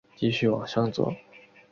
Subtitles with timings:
[0.15, 1.13] 继续往上走